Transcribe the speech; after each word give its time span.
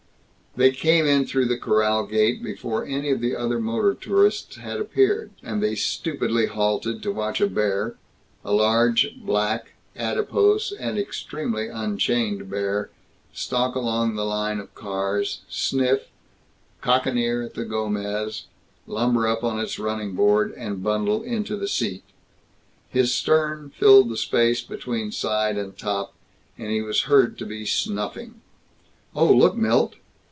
They 0.53 0.71
came 0.71 1.05
in 1.05 1.25
through 1.25 1.45
the 1.45 1.57
corral 1.57 2.05
gate 2.05 2.43
before 2.43 2.83
any 2.83 3.09
of 3.09 3.21
the 3.21 3.37
other 3.37 3.57
motor 3.57 3.93
tourists 3.93 4.57
had 4.57 4.81
appeared 4.81 5.31
and 5.41 5.63
they 5.63 5.75
stupidly 5.75 6.47
halted 6.47 7.01
to 7.03 7.11
watch 7.13 7.39
a 7.39 7.47
bear, 7.47 7.95
a 8.43 8.51
large, 8.51 9.13
black, 9.15 9.71
adipose 9.95 10.73
and 10.73 10.99
extremely 10.99 11.69
unchained 11.69 12.49
bear, 12.49 12.89
stalk 13.31 13.75
along 13.75 14.15
the 14.15 14.25
line 14.25 14.59
of 14.59 14.75
cars, 14.75 15.39
sniff, 15.47 16.09
cock 16.81 17.05
an 17.05 17.17
ear 17.17 17.41
at 17.41 17.53
the 17.53 17.63
Gomez, 17.63 18.47
lumber 18.87 19.29
up 19.29 19.45
on 19.45 19.57
its 19.57 19.79
running 19.79 20.15
board, 20.17 20.53
and 20.57 20.83
bundle 20.83 21.23
into 21.23 21.55
the 21.55 21.69
seat. 21.69 22.03
His 22.89 23.13
stern 23.13 23.69
filled 23.79 24.09
the 24.09 24.17
space 24.17 24.59
between 24.61 25.13
side 25.13 25.57
and 25.57 25.77
top, 25.77 26.13
and 26.57 26.69
he 26.69 26.81
was 26.81 26.99
to 27.03 27.45
be 27.45 27.59
heard 27.61 27.67
snuffing. 27.69 28.41
"Oh! 29.15 29.31
Look! 29.31 29.55
Milt! 29.55 29.95